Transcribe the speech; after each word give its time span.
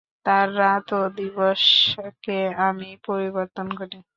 তাঁর 0.25 0.47
রাত 0.59 0.87
ও 0.99 1.11
দিবসকে 1.17 2.37
আমিই 2.67 2.97
পরিবর্তন 3.07 3.67
করি। 3.79 3.97